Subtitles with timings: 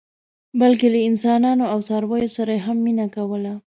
[0.59, 3.53] بلکې له انسانانو او څارویو سره یې هم مینه کوله.